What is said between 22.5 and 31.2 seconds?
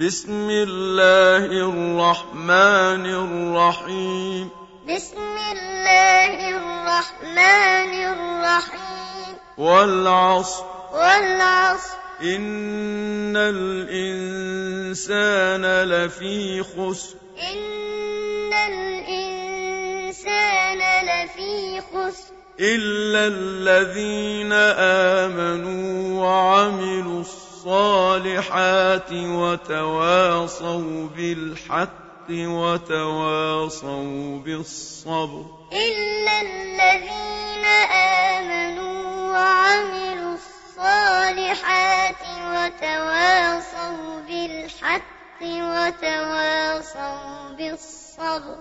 إلا الذين آمنوا وعملوا الصالحات. الصالحات وتواصوا